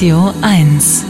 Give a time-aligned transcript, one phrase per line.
[0.00, 1.04] Radio 1.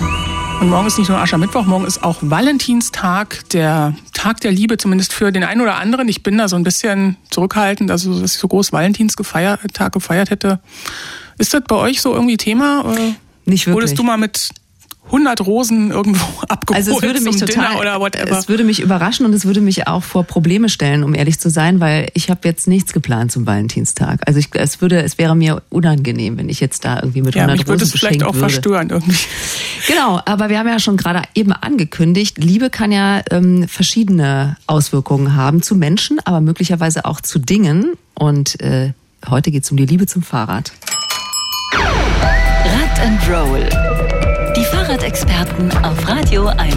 [0.60, 5.12] Und morgen ist nicht nur Aschermittwoch, morgen ist auch Valentinstag, der Tag der Liebe, zumindest
[5.12, 6.08] für den einen oder anderen.
[6.08, 10.58] Ich bin da so ein bisschen zurückhaltend, also dass ich so groß Valentinstag gefeiert hätte.
[11.38, 12.82] Ist das bei euch so irgendwie Thema?
[13.44, 13.74] Nicht wirklich.
[13.74, 14.50] Wurdest du mal mit
[15.06, 18.38] 100 Rosen irgendwo abgeholt also es würde mich zum total, Dinner oder whatever.
[18.38, 21.50] Es würde mich überraschen und es würde mich auch vor Probleme stellen, um ehrlich zu
[21.50, 24.20] sein, weil ich habe jetzt nichts geplant zum Valentinstag.
[24.26, 27.42] Also ich, es würde, es wäre mir unangenehm, wenn ich jetzt da irgendwie mit ja,
[27.42, 28.50] 100 mich würde Rosen es vielleicht auch würde.
[28.50, 29.18] verstören irgendwie.
[29.88, 35.34] Genau, aber wir haben ja schon gerade eben angekündigt, Liebe kann ja ähm, verschiedene Auswirkungen
[35.34, 37.94] haben zu Menschen, aber möglicherweise auch zu Dingen.
[38.14, 38.92] Und äh,
[39.28, 40.72] heute geht es um die Liebe zum Fahrrad.
[41.72, 43.69] Rad and Roll.
[44.90, 46.74] Fahrradexperten auf Radio 1.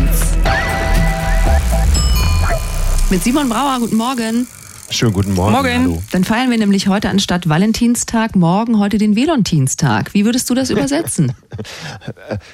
[3.10, 4.48] Mit Simon Brauer, guten Morgen.
[4.92, 5.54] Schönen guten Morgen.
[5.54, 5.82] Morgen.
[5.82, 6.04] Hallo.
[6.12, 10.14] Dann feiern wir nämlich heute anstatt Valentinstag morgen heute den Velontinstag.
[10.14, 11.32] Wie würdest du das übersetzen?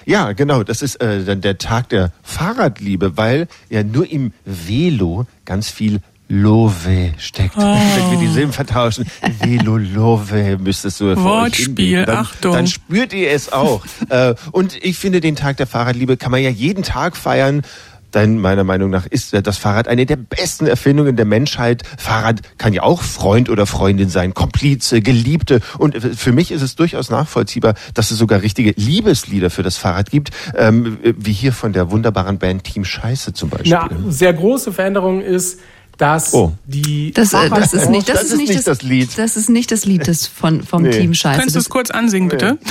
[0.06, 0.64] Ja, genau.
[0.64, 6.00] Das ist äh, dann der Tag der Fahrradliebe, weil ja nur im Velo ganz viel
[6.30, 7.56] Love steckt.
[7.58, 7.62] Oh.
[7.62, 9.06] Wenn wir die Silben vertauschen,
[9.42, 12.54] Velo Love müsstest du für euch Wortspiel, dann, Achtung.
[12.54, 13.84] Dann spürt ihr es auch.
[14.10, 17.64] äh, und ich finde, den Tag der Fahrradliebe kann man ja jeden Tag feiern.
[18.14, 21.84] Denn meiner Meinung nach ist das Fahrrad eine der besten Erfindungen der Menschheit.
[21.98, 25.60] Fahrrad kann ja auch Freund oder Freundin sein, Komplize, Geliebte.
[25.78, 30.10] Und für mich ist es durchaus nachvollziehbar, dass es sogar richtige Liebeslieder für das Fahrrad
[30.10, 33.76] gibt, ähm, wie hier von der wunderbaren Band Team Scheiße zum Beispiel.
[33.76, 35.60] Eine sehr große Veränderung ist,
[36.00, 36.54] dass Oh.
[36.66, 39.18] die Das, äh, das ist nicht, das, Das ist nicht das Lied.
[39.18, 40.92] Das ist nicht das Lied des von vom Nee.
[40.92, 41.38] Team Scheiße.
[41.38, 42.58] Könntest du Das, es kurz ansingen, bitte?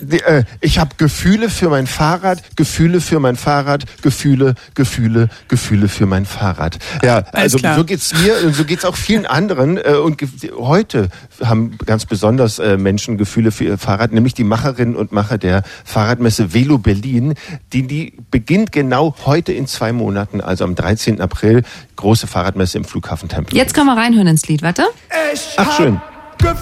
[0.00, 5.88] Die, äh, ich habe Gefühle für mein Fahrrad, Gefühle für mein Fahrrad, Gefühle, Gefühle, Gefühle
[5.88, 6.78] für mein Fahrrad.
[7.02, 9.76] Ja, also so geht's mir und so geht's auch vielen anderen.
[9.76, 10.22] Äh, und
[10.56, 11.08] heute
[11.44, 15.62] haben ganz besonders äh, Menschen Gefühle für ihr Fahrrad, nämlich die Macherinnen und Macher der
[15.84, 17.34] Fahrradmesse Velo Berlin,
[17.72, 21.20] die die beginnt genau heute in zwei Monaten, also am 13.
[21.20, 21.62] April,
[21.96, 23.56] große Fahrradmesse im Flughafen Tempelhof.
[23.56, 24.84] jetzt können wir reinhören ins Lied, warte.
[25.32, 26.00] Ich Ach, schön.
[26.38, 26.56] Gefühle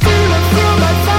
[0.50, 1.17] für mein Fahrrad,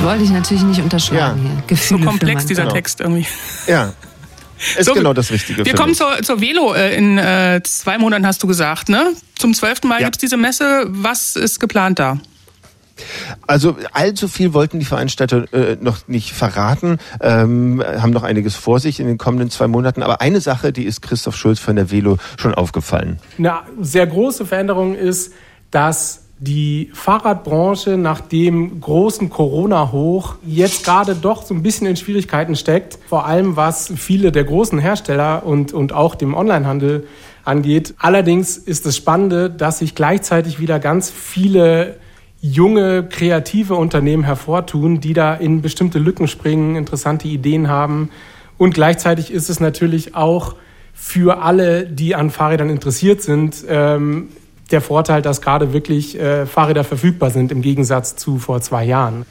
[0.00, 1.50] Das wollte ich natürlich nicht unterschlagen Ja.
[1.50, 1.56] hier.
[1.60, 2.74] So Gefühle komplex für mein dieser Genau.
[2.74, 3.26] Text irgendwie.
[3.66, 3.92] Ja.
[4.78, 8.26] Ist So, genau das Richtige Wir kommen zur, zur Velo äh, in äh, zwei Monaten,
[8.26, 9.12] hast du gesagt, ne?
[9.38, 10.06] Zum zwölften Mal Ja.
[10.06, 10.84] gibt's diese Messe.
[10.88, 12.16] Was ist geplant da?
[13.46, 18.80] Also allzu viel wollten die Veranstalter äh, noch nicht verraten, ähm, haben noch einiges vor
[18.80, 20.02] sich in den kommenden zwei Monaten.
[20.02, 23.18] Aber eine Sache, die ist Christoph Schulz von der Velo schon aufgefallen.
[23.36, 25.34] Eine sehr große Veränderung ist,
[25.70, 32.56] dass die Fahrradbranche nach dem großen Corona-Hoch jetzt gerade doch so ein bisschen in Schwierigkeiten
[32.56, 32.98] steckt.
[33.08, 37.06] Vor allem was viele der großen Hersteller und, und auch dem Onlinehandel
[37.44, 37.94] angeht.
[37.98, 41.98] Allerdings ist das Spannende, dass sich gleichzeitig wieder ganz viele
[42.40, 48.08] junge, kreative Unternehmen hervortun, die da in bestimmte Lücken springen, interessante Ideen haben.
[48.56, 50.54] Und gleichzeitig ist es natürlich auch
[50.94, 54.28] für alle, die an Fahrrädern interessiert sind, ähm,
[54.70, 59.26] der Vorteil, dass gerade wirklich äh, Fahrräder verfügbar sind im Gegensatz zu vor zwei Jahren.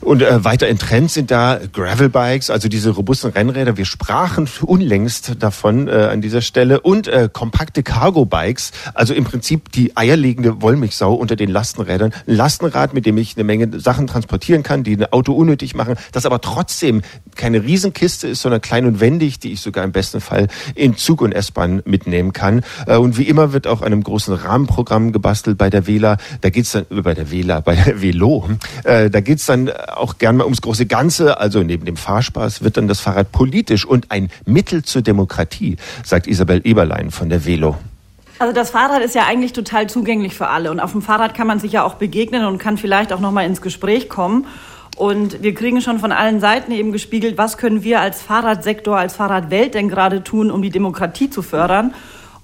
[0.00, 3.76] Und äh, weiter in Trend sind da Gravelbikes, also diese robusten Rennräder.
[3.76, 6.80] Wir sprachen unlängst davon äh, an dieser Stelle.
[6.80, 12.12] Und äh, kompakte Cargo-Bikes, also im Prinzip die eierlegende Wollmilchsau unter den Lastenrädern.
[12.26, 15.96] Ein Lastenrad, mit dem ich eine Menge Sachen transportieren kann, die ein Auto unnötig machen,
[16.12, 17.02] das aber trotzdem
[17.34, 21.20] keine Riesenkiste ist, sondern klein und wendig, die ich sogar im besten Fall in Zug
[21.20, 22.62] und S-Bahn mitnehmen kann.
[22.86, 26.16] Äh, und wie immer wird auch an einem großen Rahmenprogramm gebastelt bei der Vela.
[26.40, 28.48] Da geht's dann, äh, bei der Vela, bei der Velo,
[28.84, 31.38] äh, da geht's dann auch gern mal ums große Ganze.
[31.38, 36.26] Also neben dem Fahrspaß wird dann das Fahrrad politisch und ein Mittel zur Demokratie, sagt
[36.26, 37.76] Isabel Eberlein von der Velo.
[38.38, 41.46] Also das Fahrrad ist ja eigentlich total zugänglich für alle und auf dem Fahrrad kann
[41.46, 44.46] man sich ja auch begegnen und kann vielleicht auch noch mal ins Gespräch kommen.
[44.96, 49.14] Und wir kriegen schon von allen Seiten eben gespiegelt, was können wir als Fahrradsektor, als
[49.14, 51.94] Fahrradwelt denn gerade tun, um die Demokratie zu fördern.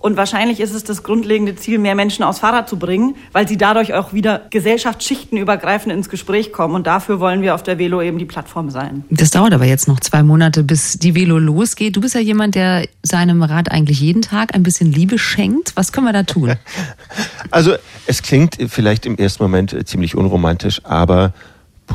[0.03, 3.57] Und wahrscheinlich ist es das grundlegende Ziel, mehr Menschen aufs Fahrrad zu bringen, weil sie
[3.57, 6.75] dadurch auch wieder gesellschaftsschichtenübergreifend ins Gespräch kommen.
[6.75, 9.05] Und dafür wollen wir auf der Velo eben die Plattform sein.
[9.11, 11.95] Das dauert aber jetzt noch zwei Monate, bis die Velo losgeht.
[11.95, 15.73] Du bist ja jemand, der seinem Rad eigentlich jeden Tag ein bisschen Liebe schenkt.
[15.77, 16.55] Was können wir da tun?
[17.51, 17.75] Also
[18.07, 21.35] es klingt vielleicht im ersten Moment äh, ziemlich unromantisch, aber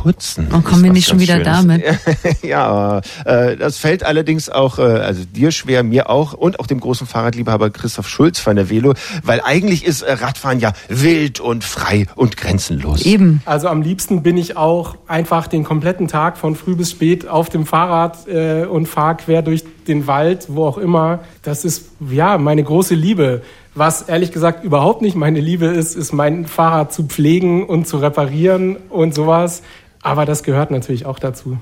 [0.04, 0.48] putzen.
[0.54, 1.48] Oh, kommen wir nicht schon wieder Schönes.
[1.48, 1.84] damit?
[2.44, 6.80] ja, äh, das fällt allerdings auch, äh, also dir schwer, mir auch und auch dem
[6.80, 11.64] großen Fahrradliebhaber Christoph Schulz von der Velo, weil eigentlich ist äh, Radfahren ja wild und
[11.64, 13.06] frei und grenzenlos.
[13.06, 13.42] Eben.
[13.46, 17.50] Also am liebsten bin ich auch einfach den kompletten Tag von früh bis spät auf
[17.50, 21.20] dem Fahrrad äh, und fahre quer durch den Wald, wo auch immer.
[21.42, 23.42] Das ist ja meine große Liebe.
[23.76, 27.98] Was ehrlich gesagt überhaupt nicht meine Liebe ist, ist mein Fahrrad zu pflegen und zu
[27.98, 29.62] reparieren und sowas.
[30.07, 31.57] Aber das gehört natürlich auch dazu.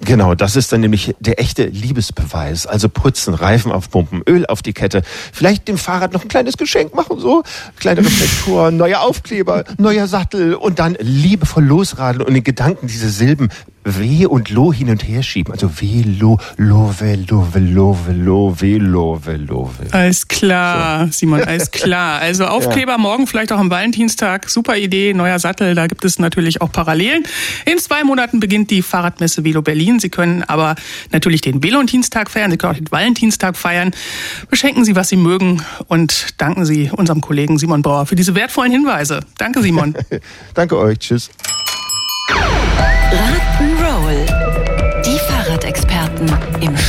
[0.00, 2.66] Genau, das ist dann nämlich der echte Liebesbeweis.
[2.66, 5.02] Also putzen, Reifen aufpumpen, Öl auf die Kette,
[5.32, 7.44] vielleicht dem Fahrrad noch ein kleines Geschenk machen, so
[7.78, 13.50] kleine Reflektoren, neue Aufkleber, neuer Sattel und dann liebevoll losradeln und in Gedanken diese Silben
[13.84, 15.52] W und Lo hin und her schieben.
[15.52, 19.90] Also Velo, Lo, Velo, Velo, Velo, Velo, Velo, Velo.
[19.92, 22.20] Alles klar, Simon, alles klar.
[22.20, 24.50] Also Aufkleber morgen vielleicht auch am Valentinstag.
[24.50, 25.74] Super Idee, neuer Sattel.
[25.74, 27.24] Da gibt es natürlich auch Parallelen.
[27.64, 29.98] In zwei Monaten beginnt die Fahrradmesse Velo Berlin.
[29.98, 30.74] Sie können aber
[31.10, 32.50] natürlich den Valentinstag feiern.
[32.50, 33.92] Sie können auch den Valentinstag feiern.
[34.50, 38.72] Beschenken Sie, was Sie mögen und danken Sie unserem Kollegen Simon Brauer für diese wertvollen
[38.72, 39.20] Hinweise.
[39.38, 39.94] Danke, Simon.
[40.54, 41.30] Danke euch, tschüss.